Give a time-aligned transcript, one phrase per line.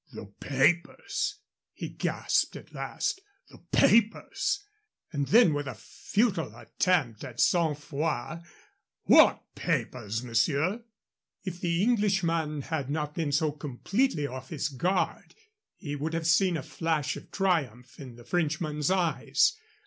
[0.11, 1.35] "The papers!"
[1.73, 3.21] he gasped at last.
[3.49, 4.65] "The papers!"
[5.11, 8.41] And then with a futile attempt at sang froid,
[9.03, 10.83] "What papers, monsieur?"
[11.43, 15.35] If the Englishman had not been so completely off his guard
[15.75, 19.55] he would have seen a flash of triumph in the Frenchman's eyes.